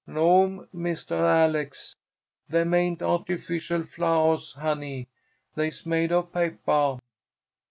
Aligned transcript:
"No'm, 0.07 0.67
Mistah 0.73 1.13
Alex. 1.45 1.93
Them 2.49 2.73
ain't 2.73 3.03
artificial 3.03 3.81
flowahs, 3.83 4.55
honey. 4.55 5.07
They's 5.55 5.85
made 5.85 6.11
of 6.11 6.31
papah." 6.31 6.97